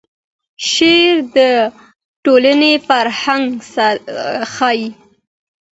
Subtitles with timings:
[0.69, 1.37] شعر د
[2.23, 3.45] ټولنې فرهنګ
[4.53, 4.87] ښیي.